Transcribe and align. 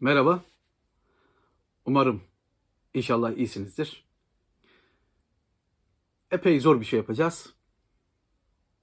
Merhaba. 0.00 0.44
Umarım 1.84 2.22
inşallah 2.94 3.32
iyisinizdir. 3.32 4.04
Epey 6.30 6.60
zor 6.60 6.80
bir 6.80 6.84
şey 6.84 6.98
yapacağız. 6.98 7.54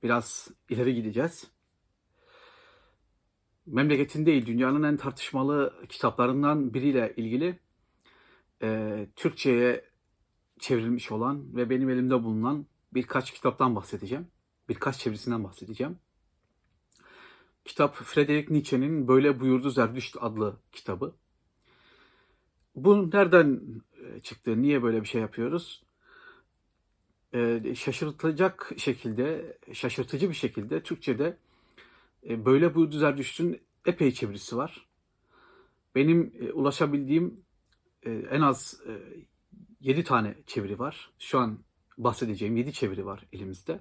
Biraz 0.04 0.48
ileri 0.70 0.96
gideceğiz. 0.96 1.48
Memleketin 3.66 4.26
değil, 4.26 4.46
dünyanın 4.46 4.84
en 4.84 4.98
tartışmalı 4.98 5.86
kitaplarından 5.90 6.74
biriyle 6.74 7.14
ilgili 7.18 7.60
e, 8.62 9.08
Türkçe'ye 9.16 9.90
çevrilmiş 10.60 11.12
olan 11.12 11.56
ve 11.56 11.70
benim 11.70 11.90
elimde 11.90 12.24
bulunan 12.24 12.66
birkaç 12.94 13.34
kitaptan 13.34 13.76
bahsedeceğim. 13.76 14.28
Birkaç 14.70 14.98
çevirisinden 14.98 15.44
bahsedeceğim. 15.44 16.00
Kitap 17.66 17.96
Friedrich 17.96 18.52
Nietzsche'nin 18.52 19.08
Böyle 19.08 19.40
Buyurdu 19.40 19.70
Zerdüşt 19.70 20.18
adlı 20.20 20.58
kitabı. 20.72 21.16
Bu 22.76 23.10
nereden 23.14 23.62
e, 24.02 24.20
çıktı? 24.20 24.62
Niye 24.62 24.84
böyle 24.84 25.02
bir 25.02 25.08
şey 25.08 25.22
yapıyoruz? 25.22 25.84
Ee, 27.34 27.76
şaşırtacak 27.76 28.72
şekilde, 28.78 29.58
şaşırtıcı 29.74 30.30
bir 30.30 30.36
şekilde 30.36 30.84
Türkçe'de 30.84 31.38
e, 32.30 32.46
Böyle 32.46 32.76
Buyurdu 32.76 32.98
Zerdüşt'ün 32.98 33.62
epey 33.86 34.12
çevirisi 34.12 34.58
var. 34.58 34.88
Benim 35.96 36.34
e, 36.40 36.52
ulaşabildiğim 36.52 37.46
e, 38.04 38.12
en 38.12 38.42
az 38.42 38.82
e, 38.88 38.94
7 39.80 40.04
tane 40.04 40.36
çeviri 40.48 40.80
var. 40.80 41.12
Şu 41.20 41.40
an 41.40 41.60
bahsedeceğim 41.98 42.58
7 42.58 42.74
çeviri 42.74 43.06
var 43.06 43.26
elimizde. 43.34 43.80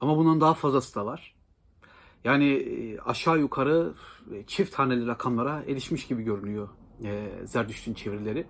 Ama 0.00 0.16
bundan 0.16 0.40
daha 0.40 0.54
fazlası 0.54 0.94
da 0.94 1.06
var. 1.06 1.39
Yani 2.24 2.52
e, 2.52 2.98
aşağı 2.98 3.38
yukarı 3.38 3.94
e, 4.34 4.46
çift 4.46 4.74
haneli 4.74 5.06
rakamlara 5.06 5.62
erişmiş 5.62 6.06
gibi 6.06 6.22
görünüyor 6.22 6.68
e, 7.04 7.30
Zerdüşt'ün 7.44 7.94
çevirileri. 7.94 8.46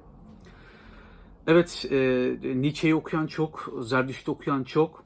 Evet, 1.46 1.86
Nietzsche'yi 2.42 2.94
okuyan 2.94 3.26
çok, 3.26 3.72
Zerdüşt'ü 3.80 4.30
okuyan 4.30 4.64
çok. 4.64 5.04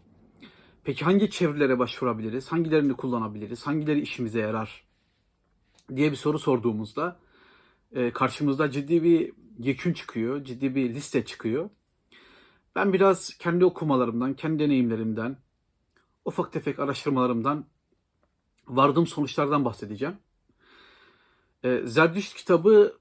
Peki 0.85 1.05
hangi 1.05 1.31
çevirilere 1.31 1.79
başvurabiliriz? 1.79 2.53
Hangilerini 2.53 2.95
kullanabiliriz? 2.95 3.67
Hangileri 3.67 4.01
işimize 4.01 4.41
yarar? 4.41 4.85
diye 5.97 6.11
bir 6.11 6.17
soru 6.17 6.39
sorduğumuzda 6.39 7.21
karşımızda 8.15 8.71
ciddi 8.71 9.03
bir 9.03 9.33
yekün 9.59 9.93
çıkıyor, 9.93 10.45
ciddi 10.45 10.75
bir 10.75 10.95
liste 10.95 11.25
çıkıyor. 11.25 11.71
Ben 12.77 12.93
biraz 12.93 13.35
kendi 13.39 13.65
okumalarımdan, 13.65 14.35
kendi 14.35 14.59
deneyimlerimden, 14.63 15.37
ufak 16.25 16.53
tefek 16.53 16.79
araştırmalarımdan 16.79 17.67
vardığım 18.69 19.07
sonuçlardan 19.07 19.65
bahsedeceğim. 19.65 20.17
E, 21.65 21.83
Zerdüşt 21.85 22.37
kitabı 22.37 22.99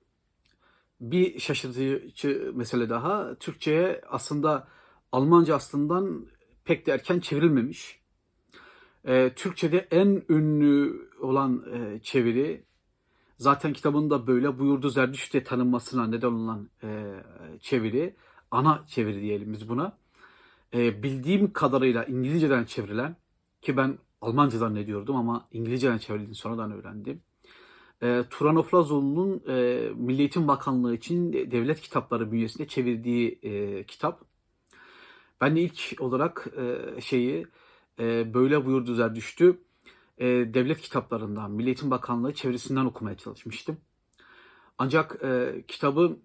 bir 1.02 1.40
şaşırtıcı 1.40 2.52
mesele 2.56 2.90
daha. 2.90 3.36
Türkçe'ye 3.36 4.02
aslında 4.10 4.68
Almanca 5.12 5.56
aslından 5.56 6.26
pek 6.66 6.86
de 6.86 6.92
erken 6.92 7.20
çevrilmemiş. 7.20 8.00
E, 9.06 9.34
Türkçe'de 9.36 9.88
en 9.92 10.24
ünlü 10.30 11.10
olan 11.20 11.66
e, 11.74 12.00
çeviri 12.00 12.64
zaten 13.38 13.74
kitabında 13.74 14.28
böyle 14.28 14.60
buyurdu 14.60 14.90
Zerdüşt 14.90 15.34
diye 15.34 15.44
tanınmasına 15.44 16.08
neden 16.08 16.32
olan 16.32 16.70
çeviri, 17.62 18.16
ana 18.52 18.86
çeviri 18.88 19.22
diyelim 19.22 19.54
biz 19.54 19.70
buna. 19.70 19.98
Bildiğim 20.74 21.54
kadarıyla 21.54 22.04
İngilizceden 22.04 22.66
çevrilen 22.66 23.16
ki 23.62 23.78
ben 23.78 23.98
Almancadan 24.24 24.76
ne 24.76 24.88
diyordum 24.88 25.16
ama 25.16 25.48
İngilizceden 25.52 25.98
çevrildiğini 25.98 26.36
sonradan 26.36 26.72
öğrendim. 26.72 27.22
E, 28.04 28.24
Turan 28.30 28.56
Oflazoğlu'nun 28.56 29.44
e, 29.48 29.90
Milli 29.96 30.20
Eğitim 30.20 30.48
Bakanlığı 30.48 30.96
için 30.96 31.34
devlet 31.34 31.82
kitapları 31.82 32.32
bünyesinde 32.32 32.68
çevirdiği 32.68 33.40
e, 33.44 33.84
kitap. 33.84 34.22
Ben 35.42 35.56
de 35.56 35.62
ilk 35.62 35.96
olarak 36.00 36.48
e, 36.58 37.02
şeyi 37.02 37.48
e, 38.00 38.34
böyle 38.34 38.66
buyurdu 38.66 38.96
Zerdüşt'ü 38.96 39.60
e, 40.18 40.26
devlet 40.28 40.82
kitaplarından, 40.82 41.52
Milli 41.52 41.68
Eğitim 41.68 41.92
Bakanlığı 41.92 42.34
çevirisinden 42.34 42.86
okumaya 42.86 43.18
çalışmıştım. 43.18 43.78
Ancak 44.78 45.24
e, 45.24 45.64
kitabı 45.68 46.18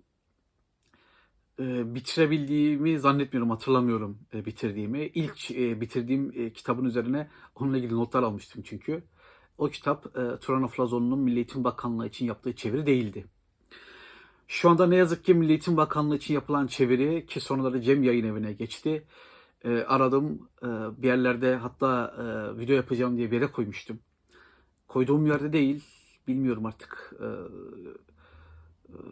e, 1.59 1.95
bitirebildiğimi 1.95 2.99
zannetmiyorum, 2.99 3.51
hatırlamıyorum 3.51 4.19
e, 4.35 4.45
bitirdiğimi. 4.45 5.07
İlk 5.07 5.51
e, 5.51 5.81
bitirdiğim 5.81 6.53
kitabın 6.53 6.85
üzerine 6.85 7.31
onunla 7.55 7.79
ilgili 7.79 7.95
notlar 7.95 8.23
almıştım 8.23 8.63
çünkü. 8.67 9.03
O 9.59 9.69
kitap 9.69 10.07
e, 10.07 10.37
Turan 10.37 10.63
Oflazoğlu'nun 10.63 11.19
Milli 11.19 11.37
Eğitim 11.37 11.65
Bakanlığı 11.65 12.07
için 12.07 12.27
yaptığı 12.27 12.57
çeviri 12.57 12.87
değildi. 12.87 13.27
Şu 14.49 14.71
anda 14.71 14.87
ne 14.87 14.97
yazık 14.97 15.25
ki 15.25 15.35
Milli 15.35 15.51
Eğitim 15.51 15.77
Bakanlığı 15.77 16.17
için 16.17 16.35
yapılan 16.35 16.67
çeviri 16.67 17.27
ki 17.27 17.41
sonraları 17.41 17.81
Cem 17.81 18.03
Yayın 18.03 18.25
Evi'ne 18.25 18.53
geçti. 18.53 19.07
Aradım 19.87 20.49
bir 20.99 21.07
yerlerde 21.07 21.57
hatta 21.57 22.15
video 22.59 22.77
yapacağım 22.77 23.17
diye 23.17 23.31
bir 23.31 23.37
yere 23.37 23.53
koymuştum. 23.53 23.99
Koyduğum 24.89 25.27
yerde 25.27 25.53
değil, 25.53 25.85
bilmiyorum 26.29 26.67
artık. 26.67 27.13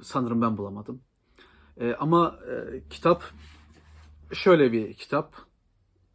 Sanırım 0.03 0.43
ben 0.43 0.59
bulamadım. 0.59 1.01
E, 1.81 1.95
ama 1.95 2.39
e, 2.51 2.83
kitap 2.91 3.25
şöyle 4.33 4.73
bir 4.73 4.95
kitap. 4.95 5.35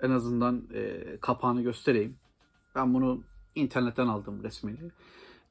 En 0.01 0.11
azından 0.11 0.67
e, 0.73 1.03
kapağını 1.21 1.61
göstereyim. 1.61 2.17
Ben 2.75 2.93
bunu 2.93 3.23
internetten 3.55 4.07
aldım 4.07 4.43
resmini. 4.43 4.91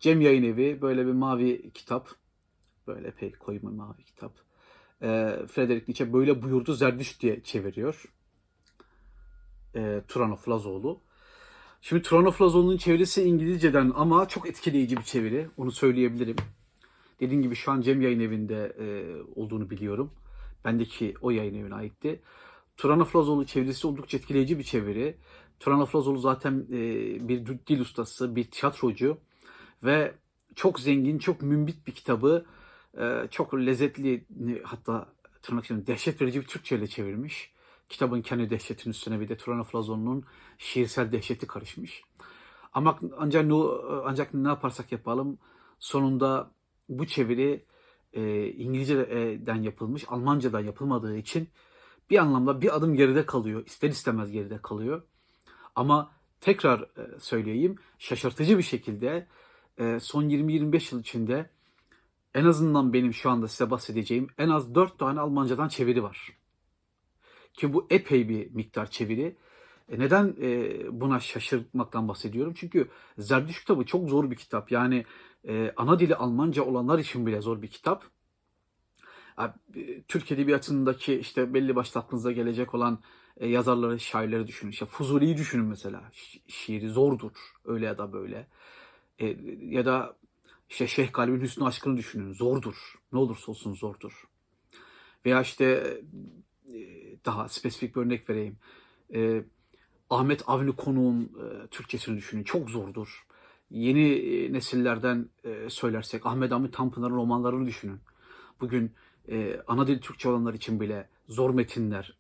Cem 0.01 0.21
Yayın 0.21 0.43
Evi 0.43 0.83
böyle 0.83 1.07
bir 1.07 1.13
mavi 1.13 1.71
kitap. 1.71 2.09
Böyle 2.87 3.09
epey 3.09 3.33
koyu 3.33 3.63
bir 3.63 3.69
mavi 3.69 4.05
kitap. 4.05 4.33
E, 5.03 5.07
Frederick 5.49 5.85
Nietzsche 5.89 6.13
böyle 6.13 6.43
buyurdu 6.43 6.75
Zerdüşt 6.75 7.23
diye 7.23 7.43
çeviriyor. 7.43 8.05
E, 9.75 10.03
Turanov 10.09 10.39
Lazoğlu. 10.49 11.01
Şimdi 11.81 12.03
Turanov 12.03 12.33
Lazoğlu'nun 12.41 12.77
çevirisi 12.77 13.23
İngilizceden 13.23 13.93
ama 13.95 14.29
çok 14.29 14.49
etkileyici 14.49 14.97
bir 14.97 15.03
çeviri. 15.03 15.49
Onu 15.57 15.73
söyleyebilirim. 15.73 16.37
Dediğim 17.21 17.43
gibi 17.43 17.55
şu 17.55 17.71
an 17.71 17.81
Cem 17.81 18.01
Yayın 18.01 18.21
Evi'nde 18.21 18.77
e, 18.79 18.87
olduğunu 19.41 19.71
biliyorum. 19.71 20.11
Bendeki 20.65 21.15
o 21.21 21.31
yayın 21.31 21.55
evine 21.55 21.75
aitti. 21.75 22.21
Turan 22.77 23.01
Aflazoğlu 23.01 23.47
çevirisi 23.47 23.87
oldukça 23.87 24.19
etkileyici 24.19 24.59
bir 24.59 24.65
çeviri. 24.65 25.17
Turan 25.61 25.81
Aflazoğlu 25.81 26.19
zaten 26.19 26.67
e, 26.73 26.79
bir 27.29 27.47
dil 27.47 27.81
ustası, 27.81 28.37
bir 28.37 28.45
tiyatrocu 28.45 29.19
ve 29.85 30.15
çok 30.55 30.81
zengin, 30.81 31.19
çok 31.19 31.43
mümbit 31.43 31.87
bir 31.87 31.93
kitabı 31.93 32.47
e, 32.99 33.29
çok 33.31 33.55
lezzetli 33.55 34.25
hatta 34.63 35.13
tırnak 35.43 35.65
içinde 35.65 35.87
dehşet 35.87 36.23
verici 36.23 36.41
bir 36.41 36.47
Türkçe 36.47 36.77
ile 36.77 36.87
çevirmiş. 36.87 37.53
Kitabın 37.89 38.23
kendi 38.23 38.51
dehşetinin 38.51 38.91
üstüne 38.91 39.21
bir 39.21 39.29
de 39.29 39.37
Turan 39.37 39.59
Aflazoğlu'nun 39.59 40.25
şiirsel 40.59 41.13
dehşeti 41.13 41.47
karışmış. 41.47 42.03
Ama 42.73 42.99
ancak 43.19 43.53
ancak 44.05 44.35
ne 44.35 44.49
yaparsak 44.49 44.93
yapalım 44.93 45.39
sonunda 45.79 46.51
bu 46.99 47.07
çeviri 47.07 47.65
e, 48.13 48.47
İngilizce'den 48.49 49.63
yapılmış, 49.63 50.05
Almanca'dan 50.09 50.61
yapılmadığı 50.61 51.17
için 51.17 51.49
bir 52.11 52.19
anlamda 52.19 52.61
bir 52.61 52.77
adım 52.77 52.95
geride 52.95 53.27
kalıyor. 53.27 53.63
İster 53.67 53.89
istemez 53.89 54.31
geride 54.31 54.59
kalıyor. 54.63 55.03
Ama 55.77 56.13
tekrar 56.41 56.81
e, 56.81 57.21
söyleyeyim, 57.21 57.77
şaşırtıcı 57.99 58.59
bir 58.59 58.63
şekilde 58.63 59.27
e, 59.79 60.01
son 60.01 60.25
20-25 60.25 60.95
yıl 60.95 61.01
içinde 61.01 61.51
en 62.35 62.45
azından 62.45 62.93
benim 62.93 63.15
şu 63.15 63.31
anda 63.31 63.49
size 63.49 63.71
bahsedeceğim 63.71 64.29
en 64.39 64.49
az 64.49 64.75
4 64.75 64.99
tane 64.99 65.21
Almancadan 65.21 65.69
çeviri 65.69 66.03
var. 66.03 66.29
Ki 67.55 67.73
bu 67.73 67.87
epey 67.91 68.29
bir 68.29 68.55
miktar 68.55 68.91
çeviri. 68.91 69.37
E 69.89 69.99
neden 69.99 70.37
e, 70.41 70.81
buna 71.01 71.21
şaşırtmaktan 71.21 72.09
bahsediyorum? 72.09 72.55
Çünkü 72.57 72.89
Zerdüşt 73.19 73.61
kitabı 73.61 73.85
çok 73.85 74.09
zor 74.09 74.31
bir 74.31 74.37
kitap. 74.37 74.73
Yani 74.73 75.05
e, 75.49 75.73
ana 75.77 75.99
dili 75.99 76.17
Almanca 76.17 76.63
olanlar 76.63 76.99
için 76.99 77.27
bile 77.27 77.41
zor 77.41 77.63
bir 77.63 77.69
kitap. 77.69 78.05
E, 79.77 80.03
Türk 80.09 80.33
Edebiyatı'ndaki 80.33 81.15
işte 81.15 81.55
belli 81.55 81.77
başlı 81.77 82.01
aklınıza 82.01 82.33
gelecek 82.33 82.75
olan 82.75 82.99
e, 83.37 83.49
yazarları, 83.49 84.01
şairleri 84.01 84.47
düşünün. 84.47 84.71
İşte 84.71 84.87
Fuzuli'yi 84.87 85.37
düşünün 85.37 85.67
mesela. 85.67 86.03
Şi- 86.13 86.41
şiiri 86.49 86.89
zordur. 86.89 87.33
Öyle 87.65 87.87
ya 87.87 87.99
da 87.99 88.13
böyle. 88.13 88.47
E, 89.19 89.37
ya 89.61 89.85
da 89.85 90.17
işte 90.69 90.87
Şeyh 90.87 91.13
Galip'in 91.13 91.41
Hüsnü 91.41 91.65
Aşkı'nı 91.65 91.97
düşünün. 91.97 92.33
Zordur. 92.33 92.95
Ne 93.13 93.19
olursa 93.19 93.53
olsun 93.53 93.75
zordur. 93.75 94.29
Veya 95.27 95.43
işte 95.43 95.65
e, 96.69 96.79
daha 97.25 97.49
spesifik 97.49 97.97
bir 97.97 98.01
örnek 98.01 98.31
vereyim. 98.31 98.57
E, 99.15 99.43
Ahmet 100.11 100.43
Avni 100.47 100.77
Konuğ'un 100.77 101.23
e, 101.23 101.67
Türkçesini 101.67 102.17
düşünün. 102.17 102.45
Çok 102.45 102.71
zordur. 102.71 103.27
Yeni 103.71 104.13
e, 104.13 104.53
nesillerden 104.53 105.29
e, 105.45 105.71
söylersek 105.71 106.27
Ahmet 106.27 106.53
Hamit 106.53 106.75
Tanpınar'ın 106.75 107.15
romanlarını 107.15 107.67
düşünün. 107.67 108.01
Bugün 108.61 108.93
e, 109.29 109.61
ana 109.67 109.87
dil 109.87 110.01
Türkçe 110.01 110.29
olanlar 110.29 110.55
için 110.55 110.81
bile 110.81 111.09
zor 111.29 111.55
metinler 111.55 112.17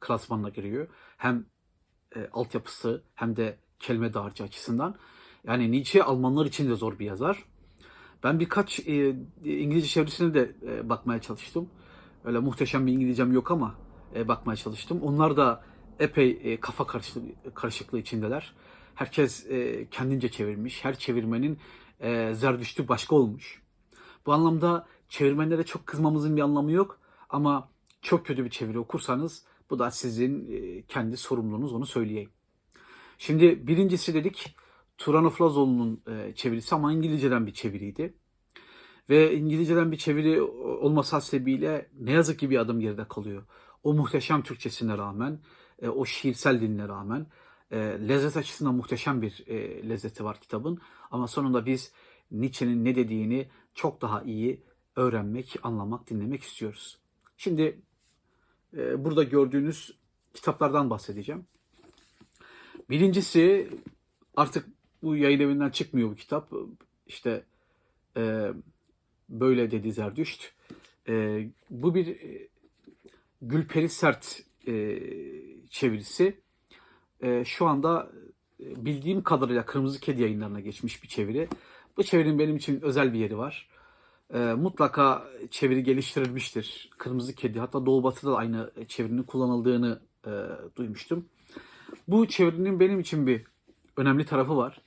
klasmanına 0.00 0.48
giriyor. 0.48 0.88
Hem 1.16 1.44
altyapısı 2.32 3.02
hem 3.14 3.36
de 3.36 3.56
kelime 3.78 4.14
dağarcığı 4.14 4.44
açısından. 4.44 4.96
Yani 5.44 5.72
Nietzsche 5.72 6.02
Almanlar 6.02 6.46
için 6.46 6.70
de 6.70 6.74
zor 6.74 6.98
bir 6.98 7.06
yazar. 7.06 7.44
Ben 8.24 8.40
birkaç 8.40 8.78
İngilizce 9.44 9.88
çevirisine 9.88 10.34
de 10.34 10.54
bakmaya 10.88 11.20
çalıştım. 11.20 11.68
Öyle 12.24 12.38
muhteşem 12.38 12.86
bir 12.86 12.92
İngilizcem 12.92 13.32
yok 13.32 13.50
ama 13.50 13.74
bakmaya 14.28 14.56
çalıştım. 14.56 15.00
Onlar 15.02 15.36
da 15.36 15.64
epey 15.98 16.60
kafa 16.60 16.86
karışıklığı 17.54 17.98
içindeler. 17.98 18.54
Herkes 18.96 19.46
e, 19.50 19.86
kendince 19.90 20.30
çevirmiş. 20.30 20.84
Her 20.84 20.98
çevirmenin 20.98 21.58
e, 22.00 22.34
zerdüştü 22.34 22.88
başka 22.88 23.16
olmuş. 23.16 23.62
Bu 24.26 24.32
anlamda 24.32 24.86
çevirmenlere 25.08 25.64
çok 25.64 25.86
kızmamızın 25.86 26.36
bir 26.36 26.42
anlamı 26.42 26.72
yok. 26.72 27.00
Ama 27.30 27.68
çok 28.02 28.26
kötü 28.26 28.44
bir 28.44 28.50
çeviri 28.50 28.78
okursanız 28.78 29.44
bu 29.70 29.78
da 29.78 29.90
sizin 29.90 30.52
e, 30.52 30.82
kendi 30.82 31.16
sorumluluğunuz 31.16 31.72
onu 31.72 31.86
söyleyeyim. 31.86 32.30
Şimdi 33.18 33.66
birincisi 33.66 34.14
dedik 34.14 34.56
Turan 34.98 35.24
Oflazoğlu'nun 35.24 36.02
e, 36.08 36.34
çevirisi 36.34 36.74
ama 36.74 36.92
İngilizceden 36.92 37.46
bir 37.46 37.52
çeviriydi. 37.52 38.14
Ve 39.10 39.36
İngilizceden 39.36 39.92
bir 39.92 39.96
çeviri 39.96 40.42
olması 40.42 41.16
hasebiyle 41.16 41.90
ne 42.00 42.12
yazık 42.12 42.38
ki 42.38 42.50
bir 42.50 42.58
adım 42.58 42.80
geride 42.80 43.04
kalıyor. 43.08 43.42
O 43.82 43.94
muhteşem 43.94 44.42
Türkçesine 44.42 44.98
rağmen, 44.98 45.40
e, 45.82 45.88
o 45.88 46.04
şiirsel 46.04 46.60
diline 46.60 46.88
rağmen 46.88 47.26
e, 47.70 47.76
lezzet 47.78 48.36
açısından 48.36 48.74
muhteşem 48.74 49.22
bir 49.22 49.44
e, 49.46 49.88
lezzeti 49.88 50.24
var 50.24 50.40
kitabın. 50.40 50.78
Ama 51.10 51.28
sonunda 51.28 51.66
biz 51.66 51.92
Nietzsche'nin 52.30 52.84
ne 52.84 52.94
dediğini 52.94 53.48
çok 53.74 54.02
daha 54.02 54.22
iyi 54.22 54.62
öğrenmek, 54.96 55.56
anlamak, 55.62 56.10
dinlemek 56.10 56.42
istiyoruz. 56.42 56.98
Şimdi 57.36 57.80
e, 58.76 59.04
burada 59.04 59.22
gördüğünüz 59.22 59.98
kitaplardan 60.34 60.90
bahsedeceğim. 60.90 61.46
Birincisi 62.90 63.70
artık 64.36 64.68
bu 65.02 65.16
yayın 65.16 65.40
evinden 65.40 65.70
çıkmıyor 65.70 66.10
bu 66.10 66.14
kitap. 66.14 66.52
İşte 67.06 67.44
e, 68.16 68.52
böyle 69.28 69.70
dedi 69.70 69.92
Zerdüşt. 69.92 70.52
E, 71.08 71.46
bu 71.70 71.94
bir 71.94 72.06
e, 72.06 72.48
Gülperi 73.42 73.88
Sert 73.88 74.42
e, 74.66 75.02
çevirisi. 75.70 76.40
E, 77.22 77.44
şu 77.44 77.66
anda 77.66 78.10
e, 78.60 78.84
bildiğim 78.84 79.22
kadarıyla 79.22 79.66
Kırmızı 79.66 80.00
Kedi 80.00 80.22
yayınlarına 80.22 80.60
geçmiş 80.60 81.02
bir 81.02 81.08
çeviri. 81.08 81.48
Bu 81.96 82.02
çevirinin 82.02 82.38
benim 82.38 82.56
için 82.56 82.80
özel 82.80 83.12
bir 83.12 83.18
yeri 83.18 83.38
var. 83.38 83.68
E, 84.34 84.38
mutlaka 84.38 85.28
çeviri 85.50 85.82
geliştirilmiştir. 85.82 86.90
Kırmızı 86.98 87.34
Kedi 87.34 87.60
hatta 87.60 87.86
Doğu 87.86 88.02
Batı'da 88.02 88.32
da 88.32 88.36
aynı 88.36 88.70
çevirinin 88.88 89.22
kullanıldığını 89.22 90.00
e, 90.26 90.30
duymuştum. 90.76 91.28
Bu 92.08 92.28
çevirinin 92.28 92.80
benim 92.80 93.00
için 93.00 93.26
bir 93.26 93.44
önemli 93.96 94.24
tarafı 94.24 94.56
var. 94.56 94.80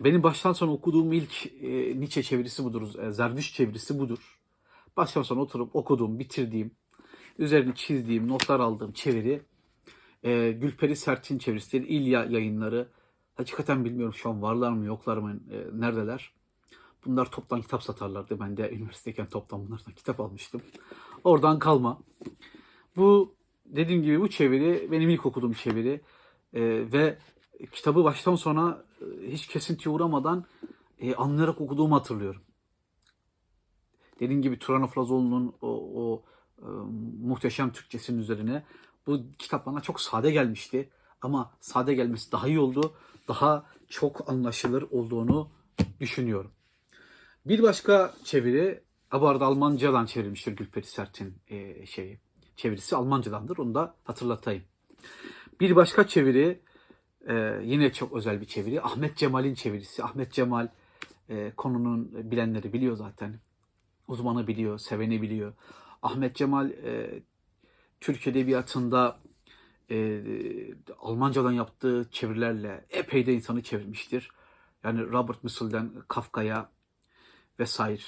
Benim 0.00 0.22
baştan 0.22 0.52
sona 0.52 0.72
okuduğum 0.72 1.12
ilk 1.12 1.46
e, 1.62 2.00
Nietzsche 2.00 2.22
çevirisi 2.22 2.64
budur. 2.64 2.98
E, 2.98 3.12
Zerdüşt 3.12 3.54
çevirisi 3.54 3.98
budur. 3.98 4.38
Baştan 4.96 5.22
sona 5.22 5.40
oturup 5.40 5.76
okuduğum, 5.76 6.18
bitirdiğim, 6.18 6.70
üzerini 7.38 7.74
çizdiğim, 7.74 8.28
notlar 8.28 8.60
aldığım 8.60 8.92
çeviri 8.92 9.42
e, 10.24 10.52
Gülperi 10.52 10.96
Sert'in 10.96 11.38
çevirisidir. 11.38 11.88
İlya 11.88 12.24
yayınları. 12.24 12.88
Hakikaten 13.34 13.84
bilmiyorum 13.84 14.14
şu 14.14 14.30
an 14.30 14.42
varlar 14.42 14.72
mı 14.72 14.84
yoklar 14.84 15.16
mı, 15.16 15.40
e, 15.50 15.80
neredeler. 15.80 16.32
Bunlar 17.06 17.30
toptan 17.30 17.60
kitap 17.60 17.82
satarlardı. 17.82 18.40
Ben 18.40 18.56
de 18.56 18.70
üniversiteyken 18.70 19.26
toptan 19.26 19.66
bunlardan 19.66 19.92
kitap 19.92 20.20
almıştım. 20.20 20.62
Oradan 21.24 21.58
kalma. 21.58 22.00
Bu 22.96 23.34
dediğim 23.66 24.02
gibi 24.02 24.20
bu 24.20 24.28
çeviri 24.28 24.88
benim 24.90 25.10
ilk 25.10 25.26
okuduğum 25.26 25.52
çeviri. 25.52 26.00
E, 26.54 26.62
ve 26.92 27.18
kitabı 27.72 28.04
baştan 28.04 28.34
sona 28.34 28.84
e, 29.00 29.32
hiç 29.32 29.46
kesintiye 29.46 29.94
uğramadan 29.94 30.44
e, 30.98 31.14
anlayarak 31.14 31.60
okuduğumu 31.60 31.94
hatırlıyorum. 31.94 32.42
Dediğim 34.20 34.42
gibi 34.42 34.58
Turan 34.58 34.82
Afrazoğlu'nun 34.82 35.54
o, 35.62 35.68
o 35.94 36.22
e, 36.58 36.68
muhteşem 37.22 37.72
Türkçesinin 37.72 38.18
üzerine 38.18 38.64
bu 39.06 39.22
kitap 39.38 39.66
bana 39.66 39.80
çok 39.80 40.00
sade 40.00 40.30
gelmişti. 40.30 40.90
Ama 41.22 41.52
sade 41.60 41.94
gelmesi 41.94 42.32
daha 42.32 42.48
iyi 42.48 42.58
oldu. 42.58 42.94
Daha 43.28 43.66
çok 43.88 44.30
anlaşılır 44.30 44.82
olduğunu 44.90 45.50
düşünüyorum. 46.00 46.50
Bir 47.46 47.62
başka 47.62 48.14
çeviri, 48.24 48.82
bu 49.12 49.28
arada 49.28 49.44
Almancadan 49.46 50.06
çevrilmiştir 50.06 50.56
Gülperi 50.56 50.86
Sert'in 50.86 51.34
e, 51.48 51.86
şeyi. 51.86 52.20
Çevirisi 52.56 52.96
Almancadandır. 52.96 53.58
Onu 53.58 53.74
da 53.74 53.94
hatırlatayım. 54.04 54.62
Bir 55.60 55.76
başka 55.76 56.06
çeviri 56.06 56.60
ee, 57.28 57.60
yine 57.64 57.92
çok 57.92 58.12
özel 58.12 58.40
bir 58.40 58.46
çeviri. 58.46 58.82
Ahmet 58.82 59.16
Cemal'in 59.16 59.54
çevirisi. 59.54 60.04
Ahmet 60.04 60.32
Cemal 60.32 60.68
e, 61.28 61.52
konunun 61.56 62.30
bilenleri 62.30 62.72
biliyor 62.72 62.96
zaten. 62.96 63.40
Uzmanı 64.08 64.46
biliyor, 64.46 64.78
seveni 64.78 65.22
biliyor. 65.22 65.52
Ahmet 66.02 66.36
Cemal 66.36 66.70
e, 66.70 67.22
Türk 68.04 68.26
Edebiyatı'nda 68.26 69.18
e, 69.90 70.22
Almancadan 70.98 71.52
yaptığı 71.52 72.08
çevirilerle 72.12 72.86
epey 72.90 73.26
de 73.26 73.34
insanı 73.34 73.62
çevirmiştir. 73.62 74.30
Yani 74.82 75.00
Robert 75.00 75.44
Musil'den 75.44 75.92
Kafka'ya 76.08 76.70
vesaire 77.58 78.02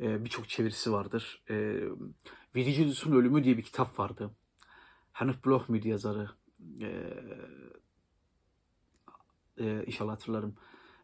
e, 0.00 0.24
birçok 0.24 0.48
çevirisi 0.48 0.92
vardır. 0.92 1.42
E, 1.50 1.54
Virgilius'un 2.56 3.12
Ölümü 3.12 3.44
diye 3.44 3.56
bir 3.56 3.62
kitap 3.62 3.98
vardı. 3.98 4.30
Henrik 5.12 5.46
Bloch 5.46 5.68
müydü 5.68 5.88
yazarı? 5.88 6.30
E, 6.80 6.90
e, 9.58 9.84
inşallah 9.86 10.12
hatırlarım. 10.12 10.56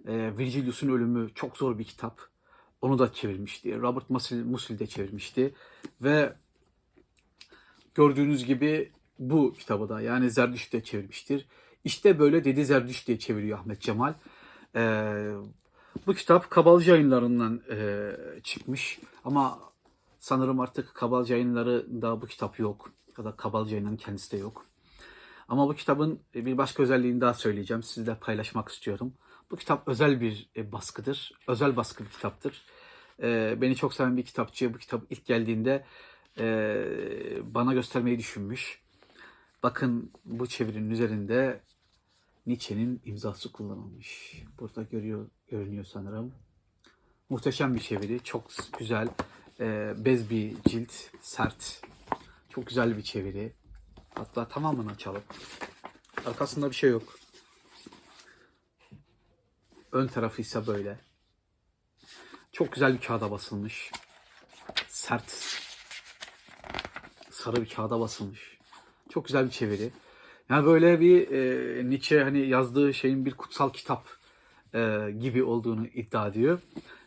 E, 0.06 0.38
Virgilius'un 0.38 0.88
Ölümü 0.88 1.34
çok 1.34 1.56
zor 1.56 1.78
bir 1.78 1.84
kitap. 1.84 2.20
Onu 2.80 2.98
da 2.98 3.12
çevirmişti. 3.12 3.80
Robert 3.80 4.10
Musil, 4.10 4.44
Musil 4.44 4.78
de 4.78 4.86
çevirmişti. 4.86 5.54
Ve 6.00 6.36
gördüğünüz 7.94 8.44
gibi 8.44 8.92
bu 9.18 9.52
kitabı 9.52 9.88
da 9.88 10.00
yani 10.00 10.30
Zerdüşt 10.30 10.72
de 10.72 10.82
çevirmiştir. 10.82 11.46
İşte 11.84 12.18
böyle 12.18 12.44
dedi 12.44 12.64
Zerdüşt 12.64 13.06
diye 13.06 13.18
çeviriyor 13.18 13.58
Ahmet 13.58 13.80
Cemal. 13.80 14.14
E, 14.76 14.82
bu 16.06 16.14
kitap 16.14 16.50
Kabalcı 16.50 16.90
yayınlarından 16.90 17.62
e, 17.70 18.10
çıkmış. 18.42 19.00
Ama 19.24 19.58
sanırım 20.18 20.60
artık 20.60 20.94
Kabalcı 20.94 21.32
yayınlarında 21.32 22.22
bu 22.22 22.26
kitap 22.26 22.58
yok. 22.58 22.92
Ya 23.18 23.24
da 23.24 23.36
Kabalcı 23.36 23.70
yayınlarının 23.70 23.98
kendisi 23.98 24.32
de 24.32 24.36
yok. 24.36 24.64
Ama 25.48 25.68
bu 25.68 25.74
kitabın 25.74 26.20
bir 26.34 26.58
başka 26.58 26.82
özelliğini 26.82 27.20
daha 27.20 27.34
söyleyeceğim. 27.34 27.82
Sizle 27.82 28.14
paylaşmak 28.14 28.68
istiyorum. 28.68 29.12
Bu 29.50 29.56
kitap 29.56 29.88
özel 29.88 30.20
bir 30.20 30.48
e, 30.56 30.72
baskıdır. 30.72 31.32
Özel 31.48 31.76
baskı 31.76 32.04
bir 32.04 32.10
kitaptır. 32.10 32.62
E, 33.22 33.58
beni 33.60 33.76
çok 33.76 33.94
seven 33.94 34.16
bir 34.16 34.22
kitapçı 34.22 34.74
bu 34.74 34.78
kitap 34.78 35.02
ilk 35.10 35.26
geldiğinde 35.26 35.84
e, 36.40 37.54
bana 37.54 37.74
göstermeyi 37.74 38.18
düşünmüş. 38.18 38.82
Bakın 39.62 40.12
bu 40.24 40.46
çevirinin 40.46 40.90
üzerinde 40.90 41.60
Nietzsche'nin 42.46 43.00
imzası 43.04 43.52
kullanılmış. 43.52 44.42
Burada 44.60 44.82
görüyor, 44.82 45.28
görünüyor 45.48 45.84
sanırım. 45.84 46.34
Muhteşem 47.28 47.74
bir 47.74 47.80
çeviri. 47.80 48.20
Çok 48.24 48.50
güzel. 48.78 49.08
bez 50.04 50.30
bir 50.30 50.56
cilt. 50.68 50.92
Sert. 51.20 51.82
Çok 52.48 52.66
güzel 52.66 52.96
bir 52.96 53.02
çeviri. 53.02 53.52
Hatta 54.14 54.48
tamamını 54.48 54.90
açalım. 54.90 55.22
Arkasında 56.26 56.70
bir 56.70 56.74
şey 56.74 56.90
yok. 56.90 57.18
Ön 59.92 60.06
tarafı 60.06 60.42
ise 60.42 60.66
böyle. 60.66 60.98
Çok 62.52 62.72
güzel 62.72 62.94
bir 62.94 63.00
kağıda 63.00 63.30
basılmış. 63.30 63.92
Sert. 64.88 65.57
Sarı 67.38 67.56
bir 67.62 67.68
kağıda 67.68 68.00
basılmış. 68.00 68.58
Çok 69.08 69.26
güzel 69.26 69.46
bir 69.46 69.50
çeviri. 69.50 69.90
Yani 70.50 70.66
böyle 70.66 71.00
bir 71.00 71.30
e, 71.30 71.90
Nietzsche 71.90 72.22
hani 72.22 72.48
yazdığı 72.48 72.94
şeyin 72.94 73.26
bir 73.26 73.30
kutsal 73.30 73.70
kitap 73.70 74.06
e, 74.74 75.10
gibi 75.20 75.42
olduğunu 75.42 75.86
iddia 75.86 76.28
ediyor. 76.28 76.60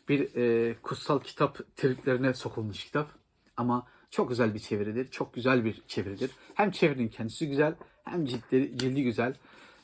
Bir 0.10 0.36
e, 0.36 0.76
kutsal 0.84 1.20
kitap 1.20 1.76
triplerine 1.76 2.34
sokulmuş 2.34 2.86
kitap. 2.86 3.10
Ama 3.58 3.88
çok 4.12 4.30
güzel 4.30 4.54
bir 4.54 4.60
çeviridir. 4.60 5.12
Çok 5.12 5.34
güzel 5.34 5.66
bir 5.66 5.82
çeviridir. 5.88 6.32
Hem 6.54 6.72
çevirinin 6.72 7.08
kendisi 7.08 7.50
güzel 7.50 7.76
hem 8.04 8.26
cildi, 8.26 8.78
cildi 8.78 9.04
güzel. 9.04 9.36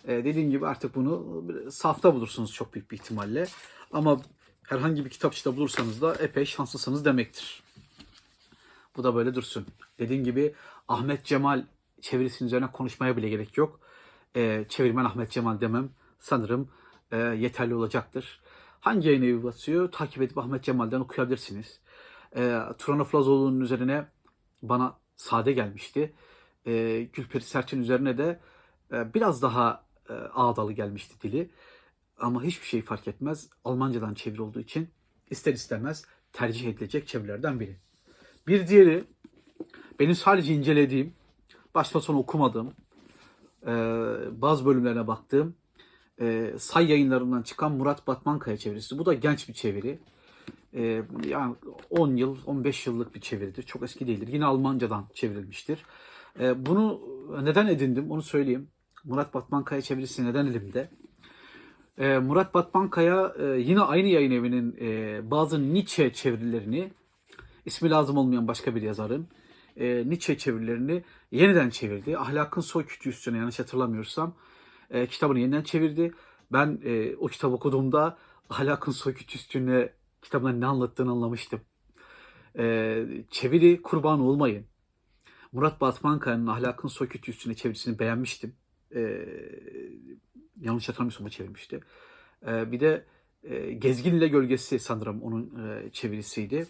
Ee, 0.07 0.25
dediğim 0.25 0.51
gibi 0.51 0.67
artık 0.67 0.95
bunu 0.95 1.43
safta 1.71 2.15
bulursunuz 2.15 2.53
çok 2.53 2.73
büyük 2.73 2.91
bir 2.91 2.97
ihtimalle. 2.97 3.45
Ama 3.91 4.21
herhangi 4.63 5.05
bir 5.05 5.09
kitapçıda 5.09 5.55
bulursanız 5.55 6.01
da 6.01 6.15
epey 6.15 6.45
şanslısınız 6.45 7.05
demektir. 7.05 7.66
Bu 8.97 9.03
da 9.03 9.15
böyle 9.15 9.35
dursun. 9.35 9.65
Dediğim 9.99 10.23
gibi 10.23 10.53
Ahmet 10.87 11.25
Cemal 11.25 11.65
çevirisinin 12.01 12.47
üzerine 12.47 12.71
konuşmaya 12.71 13.17
bile 13.17 13.29
gerek 13.29 13.57
yok. 13.57 13.79
Ee, 14.35 14.65
çevirmen 14.69 15.05
Ahmet 15.05 15.31
Cemal 15.31 15.61
demem 15.61 15.89
sanırım 16.19 16.69
e, 17.11 17.17
yeterli 17.17 17.75
olacaktır. 17.75 18.41
Hangi 18.79 19.07
yayın 19.07 19.21
evi 19.21 19.43
basıyor? 19.43 19.91
Takip 19.91 20.21
edip 20.21 20.37
Ahmet 20.37 20.63
Cemal'den 20.63 20.99
okuyabilirsiniz. 20.99 21.79
E, 22.35 22.59
Turan 22.77 22.99
Aflazoğlu'nun 22.99 23.59
üzerine 23.59 24.05
bana 24.61 24.97
sade 25.15 25.51
gelmişti. 25.51 26.13
E, 26.65 27.03
Gülperi 27.13 27.43
Serçin 27.43 27.81
üzerine 27.81 28.17
de 28.17 28.39
e, 28.91 29.13
biraz 29.13 29.41
daha 29.41 29.85
e, 30.09 30.13
ağdalı 30.13 30.73
gelmişti 30.73 31.21
dili. 31.21 31.49
Ama 32.17 32.43
hiçbir 32.43 32.65
şey 32.65 32.81
fark 32.81 33.07
etmez. 33.07 33.49
Almancadan 33.63 34.13
çeviri 34.13 34.41
olduğu 34.41 34.59
için 34.59 34.89
ister 35.29 35.53
istemez 35.53 36.05
tercih 36.33 36.69
edilecek 36.69 37.07
çevirilerden 37.07 37.59
biri. 37.59 37.86
Bir 38.47 38.67
diğeri 38.67 39.03
benim 39.99 40.15
sadece 40.15 40.53
incelediğim, 40.53 41.13
başta 41.75 42.01
sona 42.01 42.17
okumadığım, 42.17 42.73
e, 43.63 43.73
bazı 44.41 44.65
bölümlerine 44.65 45.07
baktığım 45.07 45.55
e, 46.21 46.53
say 46.57 46.89
yayınlarından 46.89 47.41
çıkan 47.41 47.71
Murat 47.71 48.07
Batmankaya 48.07 48.57
çevirisi. 48.57 48.97
Bu 48.97 49.05
da 49.05 49.13
genç 49.13 49.49
bir 49.49 49.53
çeviri. 49.53 49.99
E, 50.73 51.03
yani 51.27 51.55
10 51.89 52.15
yıl, 52.15 52.37
15 52.45 52.87
yıllık 52.87 53.15
bir 53.15 53.21
çeviridir. 53.21 53.63
Çok 53.63 53.83
eski 53.83 54.07
değildir. 54.07 54.27
Yine 54.27 54.45
Almancadan 54.45 55.05
çevrilmiştir. 55.13 55.85
Bunu 56.39 57.01
neden 57.43 57.67
edindim 57.67 58.11
onu 58.11 58.21
söyleyeyim. 58.21 58.67
Murat 59.03 59.33
Batmankaya 59.33 59.81
çevirisi 59.81 60.25
neden 60.25 60.45
elimde? 60.45 60.89
Murat 62.19 62.53
Batmankaya 62.53 63.33
yine 63.57 63.81
aynı 63.81 64.07
yayın 64.07 64.31
evinin 64.31 64.75
bazı 65.31 65.73
Nietzsche 65.73 66.13
çevirilerini, 66.13 66.91
ismi 67.67 67.89
lazım 67.89 68.17
olmayan 68.17 68.47
başka 68.47 68.75
bir 68.75 68.81
yazarın, 68.81 69.27
e, 69.77 70.09
Nietzsche 70.09 70.37
çevirilerini 70.37 71.03
yeniden 71.31 71.69
çevirdi. 71.69 72.17
Ahlakın 72.17 72.61
Soy 72.61 72.85
Kütüğü 72.85 73.09
üstüne 73.09 73.37
yanlış 73.37 73.59
hatırlamıyorsam 73.59 74.35
e, 74.89 75.07
kitabını 75.07 75.39
yeniden 75.39 75.61
çevirdi. 75.61 76.13
Ben 76.51 76.79
e, 76.83 77.15
o 77.15 77.27
kitabı 77.27 77.53
okuduğumda 77.53 78.17
Ahlakın 78.49 78.91
Soy 78.91 79.13
Kütüğü 79.13 79.35
üstüne 79.35 79.89
kitabına 80.21 80.51
ne 80.51 80.65
anlattığını 80.65 81.11
anlamıştım. 81.11 81.61
E, 82.57 83.05
çeviri 83.31 83.81
kurban 83.81 84.19
olmayın. 84.19 84.65
Murat 85.51 85.81
Batmankaya'nın 85.81 86.47
Ahlakın 86.47 86.87
Soy 86.87 87.07
Kütüğü 87.07 87.31
üstüne 87.31 87.53
çevirisini 87.53 87.99
beğenmiştim. 87.99 88.55
E, 88.95 89.25
yanlış 90.61 90.89
hatırlamıyorsam 90.89 91.25
o 91.25 91.29
çevirmişti. 91.29 91.79
E, 92.47 92.71
bir 92.71 92.79
de 92.79 93.05
e, 93.43 93.71
Gezgin 93.71 94.15
ile 94.15 94.27
Gölgesi 94.27 94.79
sanırım 94.79 95.23
onun 95.23 95.67
e, 95.67 95.89
çevirisiydi. 95.91 96.67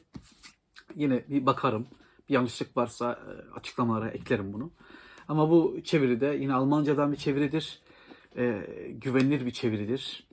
Yine 0.96 1.24
bir 1.30 1.46
bakarım. 1.46 1.88
Bir 2.30 2.34
yanlışlık 2.34 2.78
varsa 2.78 3.12
e, 3.14 3.54
açıklamalara 3.54 4.10
eklerim 4.10 4.54
bunu. 4.54 4.72
Ama 5.28 5.50
bu 5.50 5.78
çeviri 5.84 6.22
de 6.22 6.38
yine 6.40 6.54
Almancadan 6.54 7.12
bir 7.12 7.18
çeviridir. 7.18 7.82
E, 8.38 8.66
güvenilir 8.92 9.46
bir 9.46 9.52
çeviridir. 9.52 10.28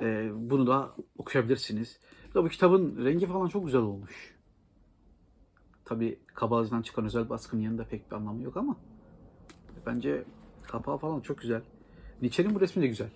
E, 0.00 0.30
bunu 0.34 0.66
da 0.66 0.94
okuyabilirsiniz. 1.18 2.00
De 2.34 2.44
bu 2.44 2.48
kitabın 2.48 3.04
rengi 3.04 3.26
falan 3.26 3.48
çok 3.48 3.66
güzel 3.66 3.80
olmuş. 3.80 4.34
Tabi 5.84 6.18
Kabalcı'dan 6.26 6.82
çıkan 6.82 7.04
özel 7.04 7.28
baskının 7.28 7.62
yanında 7.62 7.84
pek 7.84 8.10
bir 8.10 8.16
anlamı 8.16 8.42
yok 8.42 8.56
ama 8.56 8.76
bence 9.86 10.24
kapağı 10.62 10.98
falan 10.98 11.20
çok 11.20 11.38
güzel. 11.38 11.62
Nietzsche'nin 12.22 12.54
bu 12.54 12.60
resmi 12.60 12.82
de 12.82 12.86
güzel. 12.86 13.10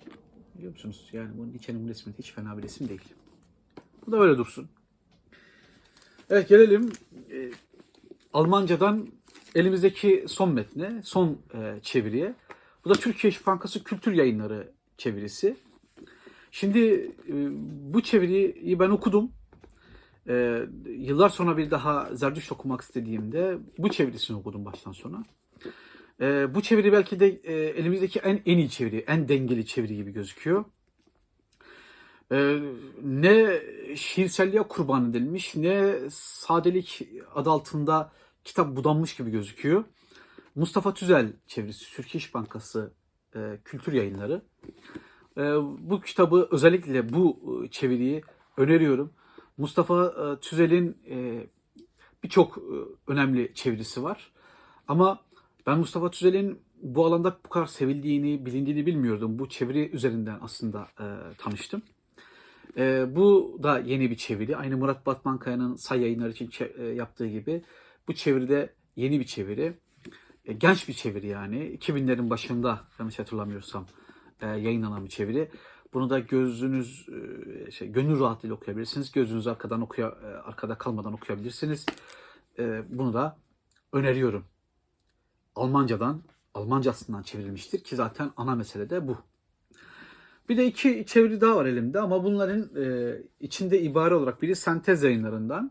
Biliyor 0.54 0.72
musunuz? 0.72 1.10
Yani 1.12 1.38
bu 1.38 1.48
Nietzsche'nin 1.48 1.84
bu 1.84 1.88
resmi 1.88 2.12
de 2.12 2.18
hiç 2.18 2.32
fena 2.32 2.58
bir 2.58 2.62
resim 2.62 2.88
değil. 2.88 3.14
Bu 4.06 4.12
da 4.12 4.20
öyle 4.20 4.38
dursun. 4.38 4.68
Evet 6.30 6.48
gelelim 6.48 6.92
e, 7.32 7.50
Almancadan 8.32 9.08
elimizdeki 9.54 10.24
son 10.28 10.52
metne, 10.52 11.02
son 11.04 11.38
e, 11.54 11.80
çeviriye. 11.82 12.34
Bu 12.84 12.90
da 12.90 12.94
Türkiye 12.94 13.30
İş 13.30 13.46
Bankası 13.46 13.84
Kültür 13.84 14.12
Yayınları 14.12 14.72
çevirisi. 14.98 15.56
Şimdi 16.50 16.78
e, 17.28 17.34
bu 17.94 18.02
çeviriyi 18.02 18.78
ben 18.80 18.90
okudum. 18.90 19.32
E, 20.28 20.62
yıllar 20.86 21.28
sonra 21.28 21.56
bir 21.56 21.70
daha 21.70 22.14
Zerdüşt 22.14 22.52
okumak 22.52 22.80
istediğimde 22.80 23.58
bu 23.78 23.90
çevirisini 23.90 24.36
okudum 24.36 24.64
baştan 24.64 24.92
sona. 24.92 25.24
E, 26.20 26.54
bu 26.54 26.62
çeviri 26.62 26.92
belki 26.92 27.20
de 27.20 27.40
e, 27.44 27.54
elimizdeki 27.54 28.18
en 28.18 28.40
en 28.46 28.58
iyi 28.58 28.70
çeviri, 28.70 29.04
en 29.06 29.28
dengeli 29.28 29.66
çeviri 29.66 29.96
gibi 29.96 30.12
gözüküyor. 30.12 30.64
E, 32.32 32.58
ne 33.02 33.60
şiirselliğe 33.96 34.62
kurban 34.62 35.10
edilmiş, 35.10 35.56
ne 35.56 35.94
sadelik 36.10 37.02
adı 37.34 37.50
altında 37.50 38.12
kitap 38.44 38.76
budanmış 38.76 39.16
gibi 39.16 39.30
gözüküyor. 39.30 39.84
Mustafa 40.54 40.94
Tüzel 40.94 41.32
çevirisi, 41.46 41.94
Türkiye 41.94 42.18
İş 42.18 42.34
Bankası 42.34 42.92
e, 43.36 43.58
Kültür 43.64 43.92
Yayınları. 43.92 44.42
E, 45.36 45.42
bu 45.78 46.00
kitabı 46.00 46.48
özellikle 46.50 47.12
bu 47.12 47.38
e, 47.64 47.70
çeviriyi 47.70 48.22
öneriyorum. 48.56 49.12
Mustafa 49.56 50.06
e, 50.06 50.40
Tüzel'in 50.40 50.98
e, 51.10 51.46
birçok 52.22 52.58
e, 52.58 52.62
önemli 53.06 53.54
çevirisi 53.54 54.02
var. 54.02 54.32
Ama 54.88 55.20
ben 55.66 55.78
Mustafa 55.78 56.10
Tüzel'in 56.10 56.58
bu 56.82 57.06
alanda 57.06 57.38
bu 57.46 57.48
kadar 57.48 57.66
sevildiğini, 57.66 58.46
bilindiğini 58.46 58.86
bilmiyordum. 58.86 59.38
Bu 59.38 59.48
çeviri 59.48 59.90
üzerinden 59.90 60.38
aslında 60.42 60.88
e, 61.00 61.06
tanıştım. 61.38 61.82
E, 62.76 63.16
bu 63.16 63.58
da 63.62 63.78
yeni 63.78 64.10
bir 64.10 64.16
çeviri. 64.16 64.56
Aynı 64.56 64.76
Murat 64.76 65.06
Batmankaya'nın 65.06 65.76
say 65.76 66.00
yayınları 66.00 66.30
için 66.30 66.50
e, 66.78 66.84
yaptığı 66.84 67.26
gibi. 67.26 67.64
Bu 68.08 68.14
çeviride 68.14 68.72
yeni 68.96 69.20
bir 69.20 69.24
çeviri. 69.24 69.78
E, 70.44 70.52
genç 70.52 70.88
bir 70.88 70.94
çeviri 70.94 71.26
yani. 71.26 71.56
2000'lerin 71.56 72.30
başında 72.30 72.80
yanlış 72.98 73.18
hatırlamıyorsam 73.18 73.86
e, 74.40 74.46
yayınlanan 74.46 75.04
bir 75.04 75.10
çeviri. 75.10 75.50
Bunu 75.94 76.10
da 76.10 76.18
gözünüz 76.18 77.08
e, 77.08 77.70
şey 77.70 77.92
gönül 77.92 78.20
rahatlığıyla 78.20 78.56
okuyabilirsiniz. 78.56 79.12
Gözünüz 79.12 79.46
arkadan 79.46 79.80
okuya 79.80 80.08
e, 80.08 80.26
arkada 80.26 80.78
kalmadan 80.78 81.12
okuyabilirsiniz. 81.12 81.86
E, 82.58 82.82
bunu 82.88 83.14
da 83.14 83.38
öneriyorum. 83.92 84.44
Almancadan, 85.54 86.22
Almancasından 86.54 87.22
çevrilmiştir 87.22 87.84
ki 87.84 87.96
zaten 87.96 88.32
ana 88.36 88.54
mesele 88.54 88.90
de 88.90 89.08
bu. 89.08 89.18
Bir 90.48 90.56
de 90.56 90.66
iki 90.66 91.04
çeviri 91.06 91.40
daha 91.40 91.56
var 91.56 91.66
elimde 91.66 92.00
ama 92.00 92.24
bunların 92.24 92.70
e, 92.84 93.16
içinde 93.40 93.80
ibare 93.80 94.14
olarak 94.14 94.42
biri 94.42 94.56
sentez 94.56 95.02
yayınlarından. 95.02 95.70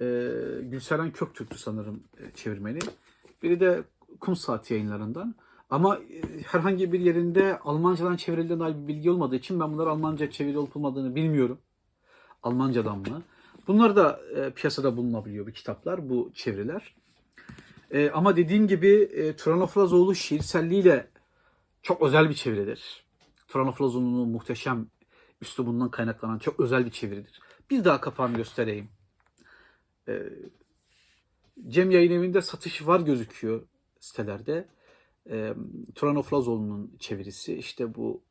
E, 0.00 0.30
Gülseren 0.62 1.10
Köktürk'tü 1.10 1.58
sanırım 1.58 2.02
e, 2.18 2.36
çevirmeni. 2.36 2.78
Biri 3.42 3.60
de 3.60 3.82
Kum 4.20 4.36
Saati 4.36 4.74
yayınlarından. 4.74 5.34
Ama 5.70 5.96
e, 5.96 6.42
herhangi 6.42 6.92
bir 6.92 7.00
yerinde 7.00 7.58
Almancadan 7.58 8.16
çevrildiğine 8.16 8.62
dair 8.62 8.74
bir 8.74 8.88
bilgi 8.88 9.10
olmadığı 9.10 9.36
için 9.36 9.60
ben 9.60 9.72
bunlar 9.72 9.86
Almanca 9.86 10.30
çeviri 10.30 10.58
olup 10.58 10.76
olmadığını 10.76 11.14
bilmiyorum. 11.14 11.58
Almancadan 12.42 12.98
mı? 12.98 13.22
Bunlar 13.66 13.96
da 13.96 14.20
e, 14.36 14.50
piyasada 14.50 14.96
bulunabiliyor 14.96 15.46
bu 15.46 15.50
kitaplar, 15.50 16.08
bu 16.08 16.30
çeviriler. 16.34 16.94
E, 17.90 18.10
ama 18.10 18.36
dediğim 18.36 18.68
gibi 18.68 18.92
e, 18.92 19.36
Turan 19.36 19.60
Afrazoğlu 19.60 20.14
şiirselliğiyle 20.14 21.06
çok 21.84 22.02
özel 22.02 22.28
bir 22.28 22.34
çeviridir. 22.34 23.04
Turan 23.48 23.66
Afrazoğlu'nun 23.66 24.28
muhteşem 24.28 24.86
üslubundan 25.40 25.90
kaynaklanan 25.90 26.38
çok 26.38 26.60
özel 26.60 26.86
bir 26.86 26.90
çeviridir. 26.90 27.40
Bir 27.70 27.84
daha 27.84 28.00
kapağını 28.00 28.36
göstereyim. 28.36 28.88
E, 30.08 30.22
Cem 31.68 31.90
Yayın 31.90 32.12
Evi'nde 32.12 32.42
satış 32.42 32.86
var 32.86 33.00
gözüküyor 33.00 33.66
sitelerde. 34.00 34.68
E, 35.30 35.54
Turan 35.94 36.16
Oflazoğlu'nun 36.16 36.96
çevirisi. 37.00 37.54
İşte 37.54 37.94
bu 37.94 38.22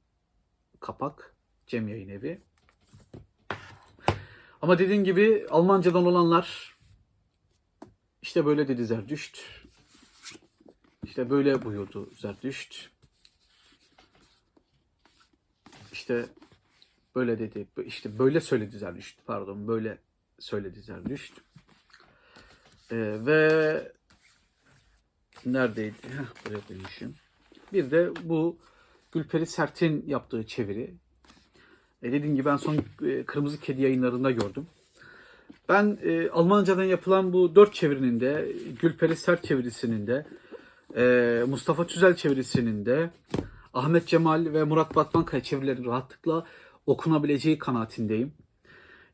kapak 0.79 1.35
Cem 1.67 1.87
Yayın 1.87 2.09
Evi. 2.09 2.41
Ama 4.61 4.79
dediğim 4.79 5.03
gibi 5.03 5.47
Almancadan 5.49 6.05
olanlar 6.05 6.77
işte 8.21 8.45
böyle 8.45 8.67
dedi 8.67 8.85
Zerdüşt. 8.85 9.39
İşte 11.03 11.29
böyle 11.29 11.65
buyurdu 11.65 12.09
Zerdüşt. 12.15 12.93
İşte 15.93 16.25
böyle 17.15 17.39
dedi. 17.39 17.67
işte 17.85 18.19
böyle 18.19 18.41
söyledi 18.41 18.77
Zerdüşt. 18.77 19.17
Pardon 19.25 19.67
böyle 19.67 19.97
söyledi 20.39 20.81
Zerdüşt. 20.81 21.33
Ee, 22.91 22.95
ve 23.25 23.91
neredeydi? 25.45 25.95
Buraya 26.45 26.59
koymuşum. 26.67 27.15
Bir 27.73 27.91
de 27.91 28.11
bu 28.23 28.57
Gülperi 29.11 29.45
Sert'in 29.45 30.03
yaptığı 30.07 30.47
çeviri. 30.47 30.93
E 32.03 32.11
dediğim 32.11 32.35
gibi 32.35 32.45
ben 32.45 32.57
son 32.57 32.77
e, 33.05 33.23
Kırmızı 33.25 33.59
Kedi 33.59 33.81
yayınlarında 33.81 34.31
gördüm. 34.31 34.67
Ben 35.69 35.97
e, 36.03 36.29
Almancadan 36.29 36.83
yapılan 36.83 37.33
bu 37.33 37.55
dört 37.55 37.73
çevirinin 37.73 38.19
de, 38.19 38.53
Gülperi 38.79 39.15
Sert 39.15 39.43
çevirisinin 39.43 40.07
de, 40.07 40.25
e, 40.95 41.43
Mustafa 41.47 41.87
Tüzel 41.87 42.15
çevirisinin 42.15 42.85
de, 42.85 43.09
Ahmet 43.73 44.07
Cemal 44.07 44.53
ve 44.53 44.63
Murat 44.63 44.95
Batmankaya 44.95 45.43
çevirilerinin 45.43 45.85
rahatlıkla 45.85 46.45
okunabileceği 46.85 47.57
kanaatindeyim. 47.57 48.33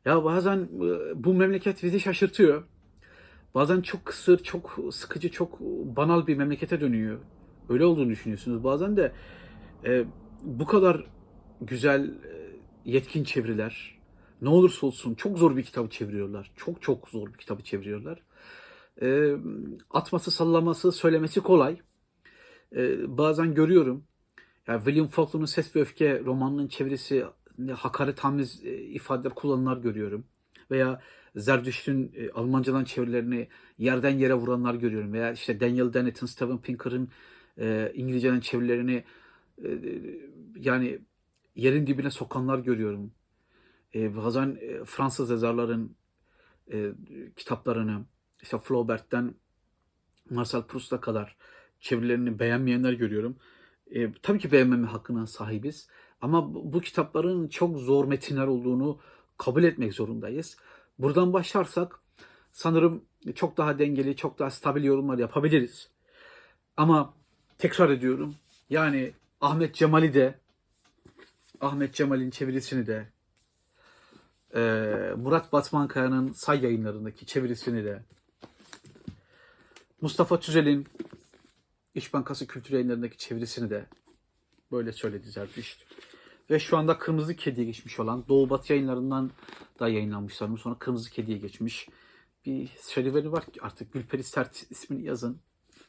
Ya 0.04 0.24
bazen 0.24 0.58
e, 0.58 1.24
bu 1.24 1.34
memleket 1.34 1.82
bizi 1.82 2.00
şaşırtıyor. 2.00 2.64
Bazen 3.54 3.80
çok 3.80 4.04
kısır, 4.04 4.42
çok 4.42 4.78
sıkıcı, 4.92 5.30
çok 5.30 5.60
banal 5.96 6.26
bir 6.26 6.36
memlekete 6.36 6.80
dönüyor. 6.80 7.18
Öyle 7.68 7.84
olduğunu 7.84 8.10
düşünüyorsunuz. 8.10 8.64
Bazen 8.64 8.96
de 8.96 9.12
e, 9.84 10.04
bu 10.42 10.66
kadar 10.66 11.06
güzel, 11.60 12.04
e, 12.04 12.50
yetkin 12.84 13.24
çeviriler, 13.24 13.98
ne 14.42 14.48
olursa 14.48 14.86
olsun 14.86 15.14
çok 15.14 15.38
zor 15.38 15.56
bir 15.56 15.62
kitabı 15.62 15.90
çeviriyorlar. 15.90 16.52
Çok 16.56 16.82
çok 16.82 17.08
zor 17.08 17.32
bir 17.32 17.38
kitabı 17.38 17.62
çeviriyorlar. 17.62 18.22
E, 19.02 19.36
atması, 19.90 20.30
sallaması, 20.30 20.92
söylemesi 20.92 21.40
kolay. 21.40 21.80
E, 22.76 23.16
bazen 23.18 23.54
görüyorum. 23.54 24.04
Yani 24.70 24.84
William 24.84 25.06
Faulkner'ın 25.08 25.44
Ses 25.44 25.76
ve 25.76 25.80
Öfke 25.80 26.20
romanının 26.24 26.68
çevirisi 26.68 27.24
hakaret 27.76 28.20
hamiz 28.20 28.64
e, 28.64 28.76
ifadeler 28.76 29.34
kullananlar 29.34 29.76
görüyorum. 29.76 30.24
Veya 30.70 31.00
Zerdüşt'ün 31.36 32.12
e, 32.16 32.30
Almancadan 32.30 32.84
çevirilerini 32.84 33.48
yerden 33.78 34.10
yere 34.10 34.34
vuranlar 34.34 34.74
görüyorum. 34.74 35.12
Veya 35.12 35.32
işte 35.32 35.60
Daniel 35.60 35.92
Dennett'in, 35.92 36.26
Steven 36.26 36.58
Pinker'ın 36.58 37.08
e, 37.58 37.92
İngilizceden 37.94 38.40
çevirilerini 38.40 39.04
e, 39.64 39.68
yani 40.56 40.98
yerin 41.54 41.86
dibine 41.86 42.10
sokanlar 42.10 42.58
görüyorum. 42.58 43.12
E, 43.94 44.16
bazen 44.16 44.58
e, 44.60 44.84
Fransız 44.84 45.30
yazarların 45.30 45.96
e, 46.72 46.90
kitaplarını 47.36 48.04
işte 48.42 48.58
Flaubert'ten 48.58 49.34
Marcel 50.30 50.62
Proust'a 50.62 51.00
kadar 51.00 51.36
çevirilerini 51.80 52.38
beğenmeyenler 52.38 52.92
görüyorum. 52.92 53.36
E, 53.90 54.12
tabii 54.22 54.38
ki 54.38 54.52
beğenmeme 54.52 54.86
hakkına 54.86 55.26
sahibiz. 55.26 55.88
Ama 56.20 56.54
bu, 56.54 56.72
bu 56.72 56.80
kitapların 56.80 57.48
çok 57.48 57.78
zor 57.78 58.04
metinler 58.04 58.46
olduğunu 58.46 58.98
kabul 59.38 59.64
etmek 59.64 59.94
zorundayız. 59.94 60.56
Buradan 60.98 61.32
başlarsak 61.32 62.00
sanırım 62.52 63.04
çok 63.34 63.56
daha 63.56 63.78
dengeli, 63.78 64.16
çok 64.16 64.38
daha 64.38 64.50
stabil 64.50 64.84
yorumlar 64.84 65.18
yapabiliriz. 65.18 65.88
Ama 66.76 67.14
tekrar 67.58 67.90
ediyorum. 67.90 68.34
Yani 68.70 69.12
Ahmet 69.40 69.74
Cemal'i 69.74 70.14
de 70.14 70.38
Ahmet 71.60 71.94
Cemal'in 71.94 72.30
çevirisini 72.30 72.86
de 72.86 73.08
e, 74.54 74.60
Murat 75.16 75.52
Batmankaya'nın 75.52 76.32
say 76.32 76.64
yayınlarındaki 76.64 77.26
çevirisini 77.26 77.84
de 77.84 78.02
Mustafa 80.00 80.40
Tüzel'in 80.40 80.86
İş 81.94 82.14
Bankası 82.14 82.46
Kültür 82.46 82.74
Yayınlarındaki 82.74 83.18
çevirisini 83.18 83.70
de 83.70 83.86
böyle 84.72 84.92
söyledi 84.92 85.30
Zerdüşt. 85.30 85.86
Ve 86.50 86.58
şu 86.58 86.76
anda 86.76 86.98
Kırmızı 86.98 87.36
Kedi'ye 87.36 87.66
geçmiş 87.66 88.00
olan 88.00 88.28
Doğu 88.28 88.50
Batı 88.50 88.72
yayınlarından 88.72 89.30
da 89.80 89.88
yayınlanmış 89.88 90.34
sanırım. 90.34 90.58
Sonra 90.58 90.78
Kırmızı 90.78 91.10
Kedi'ye 91.10 91.38
geçmiş. 91.38 91.88
Bir 92.46 92.68
serüveni 92.76 93.32
var 93.32 93.46
ki 93.46 93.62
artık 93.62 93.92
Gülperi 93.92 94.24
Sert 94.24 94.70
ismini 94.70 95.04
yazın. 95.04 95.40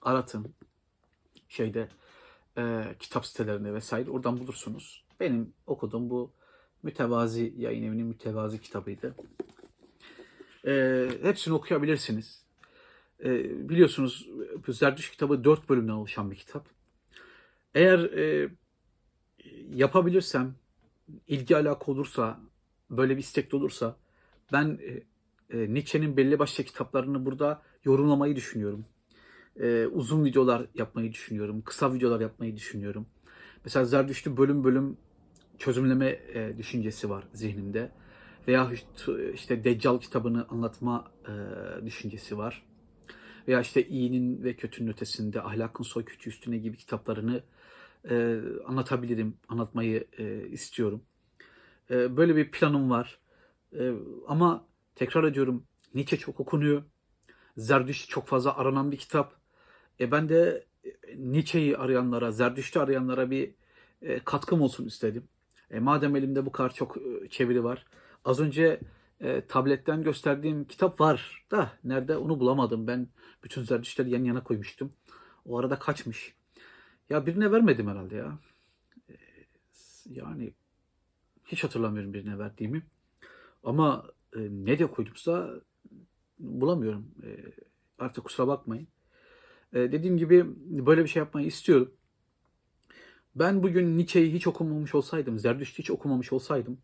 Aratın. 0.01 0.55
Şeyde 1.50 1.89
e, 2.58 2.96
kitap 3.00 3.25
sitelerinde 3.25 3.74
vesaire 3.74 4.12
oradan 4.12 4.39
bulursunuz. 4.39 5.05
Benim 5.20 5.53
okuduğum 5.67 6.10
bu 6.10 6.34
mütevazi 6.84 7.53
yayın 7.58 7.84
evinin 7.84 8.08
mütevazi 8.08 8.62
kitabıydı. 8.62 9.15
E, 10.67 11.08
hepsini 11.24 11.53
okuyabilirsiniz. 11.53 12.46
E, 13.25 13.70
biliyorsunuz 13.70 14.30
Zerdüş 14.68 15.12
kitabı 15.12 15.44
dört 15.44 15.70
bölümden 15.70 15.94
oluşan 15.94 16.32
bir 16.32 16.36
kitap. 16.36 16.68
Eğer 17.75 18.00
e, 18.00 18.50
yapabilirsem, 19.75 20.56
ilgi 21.28 21.58
alaka 21.58 21.92
olursa, 21.92 22.40
böyle 22.90 23.13
bir 23.18 23.22
istek 23.22 23.54
olursa 23.54 23.96
ben 24.54 24.80
e, 24.82 25.04
e, 25.58 25.74
Nietzsche'nin 25.74 26.18
belli 26.18 26.40
başlı 26.40 26.63
kitaplarını 26.63 27.25
burada 27.25 27.62
yorumlamayı 27.84 28.36
düşünüyorum. 28.36 28.86
E, 29.60 29.86
uzun 29.86 30.25
videolar 30.25 30.66
yapmayı 30.75 31.12
düşünüyorum. 31.12 31.62
Kısa 31.62 31.94
videolar 31.94 32.22
yapmayı 32.22 32.56
düşünüyorum. 32.56 33.06
Mesela 33.66 33.86
Zerdüşt'ü 33.86 34.38
bölüm 34.38 34.63
bölüm 34.63 34.98
çözümleme 35.58 36.10
e, 36.10 36.58
düşüncesi 36.58 37.10
var 37.10 37.24
zihnimde. 37.34 37.92
Veya 38.48 38.72
işte 39.34 39.63
Deccal 39.63 40.00
kitabını 40.00 40.48
anlatma 40.50 41.12
e, 41.28 41.86
düşüncesi 41.86 42.38
var. 42.38 42.63
Veya 43.48 43.62
işte 43.62 43.88
iyinin 43.88 44.43
ve 44.43 44.55
kötünün 44.55 44.91
ötesinde 44.91 45.41
ahlakın 45.41 45.83
soy 45.83 46.05
küçüğü 46.05 46.29
üstüne 46.29 46.57
gibi 46.57 46.77
kitaplarını 46.77 47.43
e, 48.10 48.39
anlatabilirim, 48.65 49.38
anlatmayı 49.48 50.07
e, 50.17 50.48
istiyorum. 50.48 51.01
E, 51.91 52.17
böyle 52.17 52.36
bir 52.36 52.51
planım 52.51 52.89
var. 52.89 53.19
E, 53.79 53.91
ama 54.27 54.65
tekrar 54.95 55.24
ediyorum 55.24 55.63
Nietzsche 55.93 56.17
çok 56.17 56.39
okunuyor. 56.39 56.83
Zerdüşt 57.57 58.09
çok 58.09 58.27
fazla 58.27 58.57
aranan 58.57 58.92
bir 58.92 58.98
kitap. 58.98 59.35
E, 60.00 60.11
ben 60.11 60.29
de 60.29 60.66
Nietzsche'yi 61.18 61.77
arayanlara, 61.77 62.31
Zerdüşt'ü 62.31 62.79
arayanlara 62.79 63.31
bir 63.31 63.51
e, 64.01 64.20
katkım 64.20 64.61
olsun 64.61 64.85
istedim. 64.85 65.24
E, 65.72 65.79
madem 65.79 66.16
elimde 66.16 66.46
bu 66.46 66.51
kadar 66.51 66.74
çok 66.74 66.98
e, 66.98 67.29
çeviri 67.29 67.63
var. 67.63 67.85
Az 68.25 68.39
önce 68.39 68.79
e, 69.22 69.46
tabletten 69.48 70.03
gösterdiğim 70.03 70.66
kitap 70.66 71.01
var 71.01 71.46
da 71.51 71.72
nerede 71.84 72.18
onu 72.18 72.40
bulamadım. 72.40 72.88
Ben 72.88 73.07
bütün 73.44 73.64
Zerdüştleri 73.64 74.10
yan 74.10 74.24
yana 74.24 74.44
koymuştum. 74.44 74.94
O 75.46 75.60
arada 75.60 75.79
kaçmış. 75.79 76.36
Ya 77.10 77.25
birine 77.25 77.51
vermedim 77.51 77.88
herhalde 77.88 78.16
ya. 78.16 78.40
E, 79.10 79.16
yani 80.05 80.53
hiç 81.46 81.64
hatırlamıyorum 81.64 82.14
birine 82.14 82.40
verdiğimi. 82.40 82.84
Ama 83.64 84.05
e, 84.36 84.40
ne 84.40 84.79
de 84.79 84.86
koydumsa 84.86 85.50
bulamıyorum. 86.40 87.12
E, 87.24 87.29
artık 88.00 88.24
kusura 88.24 88.48
bakmayın. 88.48 88.88
E, 89.74 89.79
dediğim 89.79 90.18
gibi 90.18 90.46
böyle 90.86 91.03
bir 91.03 91.10
şey 91.10 91.20
yapmayı 91.20 91.48
istiyorum. 91.48 91.92
Ben 93.36 93.64
bugün 93.64 93.98
Nietzsche'yi 93.98 94.34
hiç 94.34 94.48
okumamış 94.48 94.96
olsaydım, 94.96 95.40
Zerdüşt'ü 95.40 95.79
hiç 95.79 95.92
okumamış 95.92 96.34
olsaydım, 96.34 96.77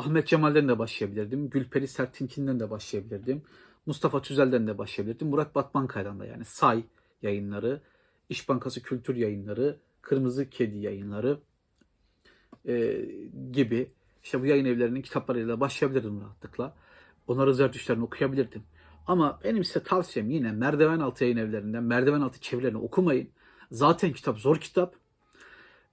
Ahmet 0.00 0.26
Cemal'den 0.26 0.68
de 0.68 0.78
başlayabilirdim, 0.78 1.50
Gülperi 1.50 1.88
Sertinkin'den 1.88 2.60
de 2.60 2.70
başlayabilirdim, 2.70 3.42
Mustafa 3.86 4.22
Tüzel'den 4.22 4.66
de 4.66 4.78
başlayabilirdim, 4.78 5.28
Murat 5.28 5.54
Batmankaya'dan 5.54 6.20
da 6.20 6.26
yani 6.26 6.44
Say 6.44 6.84
yayınları, 7.22 7.80
İş 8.28 8.48
Bankası 8.48 8.82
Kültür 8.82 9.16
Yayınları, 9.16 9.76
Kırmızı 10.02 10.50
Kedi 10.50 10.78
Yayınları 10.78 11.38
e, 12.68 13.06
gibi 13.52 13.90
işte 14.22 14.40
bu 14.40 14.46
yayın 14.46 14.64
evlerinin 14.64 15.02
kitaplarıyla 15.02 15.60
başlayabilirdim 15.60 16.20
rahatlıkla. 16.20 16.76
Onların 17.26 17.52
zerdüşlerini 17.52 18.04
okuyabilirdim. 18.04 18.62
Ama 19.06 19.40
benim 19.44 19.64
size 19.64 19.82
tavsiyem 19.82 20.30
yine 20.30 20.52
merdiven 20.52 21.00
altı 21.00 21.24
yayın 21.24 21.36
evlerinden 21.36 21.82
merdiven 21.82 22.20
altı 22.20 22.40
çevirilerini 22.40 22.78
okumayın. 22.78 23.28
Zaten 23.70 24.12
kitap 24.12 24.38
zor 24.38 24.56
kitap. 24.56 24.94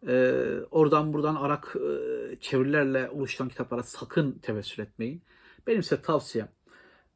Ee, 0.08 0.60
oradan 0.72 1.14
buradan 1.14 1.36
arak 1.36 1.76
e, 1.76 2.36
çevirilerle 2.36 3.10
oluşturan 3.10 3.50
kitaplara 3.50 3.84
sakın 3.84 4.32
tevessül 4.32 4.84
etmeyin. 4.84 5.22
Benim 5.68 5.84
size 5.84 6.02
tavsiyem. 6.02 6.50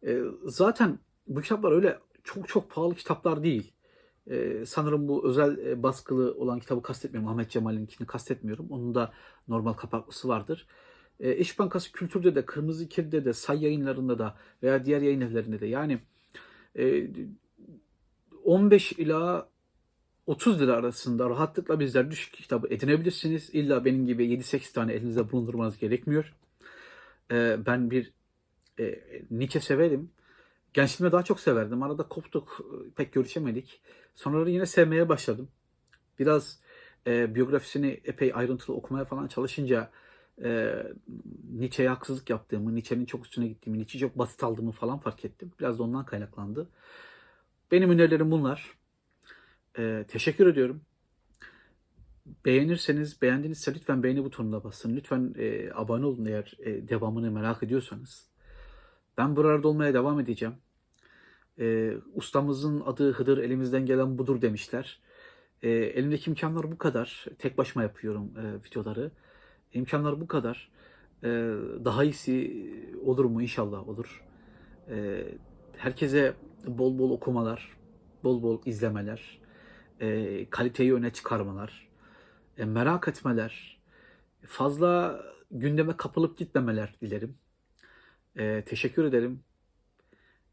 E, 0.07 0.21
zaten 0.45 0.99
bu 1.27 1.41
kitaplar 1.41 1.71
öyle 1.71 1.99
çok 2.23 2.47
çok 2.47 2.71
pahalı 2.71 2.95
kitaplar 2.95 3.43
değil. 3.43 3.73
E, 4.27 4.65
sanırım 4.65 5.07
bu 5.07 5.29
özel 5.29 5.57
e, 5.57 5.83
baskılı 5.83 6.33
olan 6.35 6.59
kitabı 6.59 6.81
kastetmiyorum. 6.81 7.31
Ahmet 7.31 7.49
Cemal'inkini 7.49 8.07
kastetmiyorum. 8.07 8.67
Onun 8.69 8.95
da 8.95 9.13
normal 9.47 9.73
kapaklısı 9.73 10.27
vardır. 10.27 10.67
E, 11.19 11.35
İş 11.35 11.59
Bankası 11.59 11.91
Kültür'de 11.91 12.35
de, 12.35 12.45
Kırmızı 12.45 12.89
Kedi'de 12.89 13.25
de, 13.25 13.33
Say 13.33 13.63
yayınlarında 13.63 14.19
da 14.19 14.37
veya 14.63 14.85
diğer 14.85 15.01
yayın 15.01 15.21
evlerinde 15.21 15.59
de 15.59 15.67
yani 15.67 15.99
e, 16.77 17.07
15 18.43 18.91
ila 18.91 19.49
30 20.27 20.61
lira 20.61 20.73
arasında 20.73 21.29
rahatlıkla 21.29 21.79
bizler 21.79 22.11
düşük 22.11 22.33
kitabı 22.33 22.67
edinebilirsiniz. 22.67 23.49
İlla 23.53 23.85
benim 23.85 24.05
gibi 24.05 24.25
7-8 24.25 24.73
tane 24.73 24.93
elinizde 24.93 25.31
bulundurmanız 25.31 25.77
gerekmiyor. 25.77 26.33
E, 27.31 27.57
ben 27.65 27.91
bir 27.91 28.13
e, 28.79 28.99
Nietzsche 29.31 29.59
severim. 29.59 30.11
Gençliğimde 30.73 31.11
daha 31.11 31.23
çok 31.23 31.39
severdim. 31.39 31.83
Arada 31.83 32.03
koptuk, 32.03 32.61
pek 32.95 33.13
görüşemedik. 33.13 33.81
Sonra 34.15 34.49
yine 34.49 34.65
sevmeye 34.65 35.09
başladım. 35.09 35.47
Biraz 36.19 36.59
e, 37.07 37.35
biyografisini 37.35 38.01
epey 38.03 38.31
ayrıntılı 38.35 38.75
okumaya 38.75 39.05
falan 39.05 39.27
çalışınca 39.27 39.91
e, 40.43 40.83
Nietzsche'ye 41.53 41.89
haksızlık 41.89 42.29
yaptığımı, 42.29 42.75
Nietzsche'nin 42.75 43.05
çok 43.05 43.25
üstüne 43.25 43.47
gittiğimi, 43.47 43.77
Nietzsche'yi 43.77 44.01
çok 44.01 44.17
basit 44.17 44.43
aldığımı 44.43 44.71
falan 44.71 44.99
fark 44.99 45.25
ettim. 45.25 45.51
Biraz 45.59 45.79
da 45.79 45.83
ondan 45.83 46.05
kaynaklandı. 46.05 46.69
Benim 47.71 47.89
önerilerim 47.89 48.31
bunlar. 48.31 48.80
E, 49.77 50.05
teşekkür 50.07 50.47
ediyorum. 50.47 50.81
Beğenirseniz, 52.45 53.21
beğendinizse 53.21 53.73
lütfen 53.73 54.03
beğeni 54.03 54.23
butonuna 54.23 54.63
basın. 54.63 54.95
Lütfen 54.95 55.35
e, 55.37 55.71
abone 55.73 56.05
olun 56.05 56.25
eğer 56.25 56.53
e, 56.59 56.87
devamını 56.87 57.31
merak 57.31 57.63
ediyorsanız. 57.63 58.27
Ben 59.17 59.35
buralarda 59.35 59.67
olmaya 59.67 59.93
devam 59.93 60.19
edeceğim. 60.19 60.55
E, 61.59 61.93
ustamızın 62.13 62.81
adı 62.81 63.11
Hıdır, 63.11 63.37
elimizden 63.37 63.85
gelen 63.85 64.17
budur 64.17 64.41
demişler. 64.41 64.99
E, 65.61 65.69
elimdeki 65.69 66.29
imkanlar 66.29 66.71
bu 66.71 66.77
kadar. 66.77 67.25
Tek 67.39 67.57
başıma 67.57 67.83
yapıyorum 67.83 68.31
e, 68.37 68.65
videoları. 68.65 69.11
İmkanlar 69.73 70.21
bu 70.21 70.27
kadar. 70.27 70.71
E, 71.23 71.29
daha 71.85 72.03
iyisi 72.03 72.65
olur 73.05 73.25
mu? 73.25 73.41
İnşallah 73.41 73.89
olur. 73.89 74.23
E, 74.89 75.23
herkese 75.77 76.33
bol 76.67 76.99
bol 76.99 77.11
okumalar, 77.11 77.77
bol 78.23 78.43
bol 78.43 78.61
izlemeler, 78.65 79.40
e, 80.01 80.49
kaliteyi 80.49 80.93
öne 80.93 81.13
çıkarmalar, 81.13 81.87
e, 82.57 82.65
merak 82.65 83.07
etmeler, 83.07 83.81
fazla 84.45 85.21
gündeme 85.51 85.97
kapılıp 85.97 86.37
gitmemeler 86.37 86.95
dilerim. 87.01 87.37
E, 88.35 88.63
teşekkür 88.65 89.05
ederim. 89.05 89.43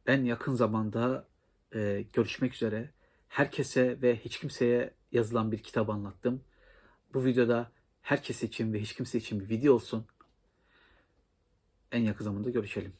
En 0.06 0.24
yakın 0.24 0.54
zamanda 0.54 1.28
e, 1.74 2.04
görüşmek 2.12 2.54
üzere. 2.54 2.90
Herkese 3.28 4.02
ve 4.02 4.16
hiç 4.16 4.40
kimseye 4.40 4.94
yazılan 5.12 5.52
bir 5.52 5.58
kitap 5.58 5.90
anlattım. 5.90 6.44
Bu 7.14 7.24
videoda 7.24 7.70
herkes 8.02 8.42
için 8.42 8.72
ve 8.72 8.80
hiç 8.80 8.94
kimse 8.94 9.18
için 9.18 9.40
bir 9.40 9.48
video 9.48 9.74
olsun. 9.74 10.06
en 11.92 12.00
yakın 12.00 12.24
zamanda 12.24 12.50
görüşelim. 12.50 12.92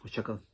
Hoşçakalın. 0.00 0.47